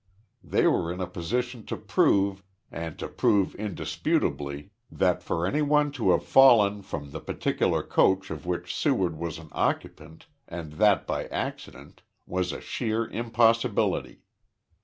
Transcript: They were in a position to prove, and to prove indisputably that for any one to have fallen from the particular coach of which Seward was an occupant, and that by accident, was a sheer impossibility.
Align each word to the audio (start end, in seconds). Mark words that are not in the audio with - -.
They 0.43 0.65
were 0.65 0.91
in 0.91 0.99
a 0.99 1.05
position 1.05 1.63
to 1.67 1.77
prove, 1.77 2.41
and 2.71 2.97
to 2.97 3.07
prove 3.07 3.53
indisputably 3.53 4.71
that 4.89 5.21
for 5.21 5.45
any 5.45 5.61
one 5.61 5.91
to 5.91 6.09
have 6.09 6.23
fallen 6.25 6.81
from 6.81 7.11
the 7.11 7.19
particular 7.19 7.83
coach 7.83 8.31
of 8.31 8.47
which 8.47 8.75
Seward 8.75 9.15
was 9.19 9.37
an 9.37 9.49
occupant, 9.51 10.25
and 10.47 10.71
that 10.81 11.05
by 11.05 11.25
accident, 11.25 12.01
was 12.25 12.51
a 12.51 12.59
sheer 12.61 13.07
impossibility. 13.09 14.23